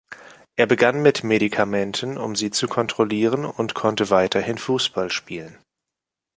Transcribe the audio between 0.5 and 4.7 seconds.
Er begann mit Medikamenten, um sie zu kontrollieren, und konnte weiterhin